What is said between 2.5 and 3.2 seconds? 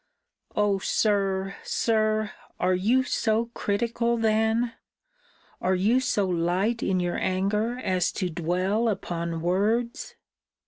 are you